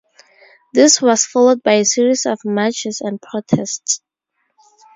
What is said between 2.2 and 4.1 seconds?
of marches and protests.